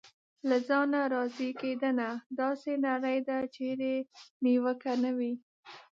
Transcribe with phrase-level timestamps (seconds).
[0.49, 2.07] له ځانه راضي کېدنه:
[2.41, 3.95] داسې نړۍ ده چېرې
[4.43, 5.33] نیوکه نه وي.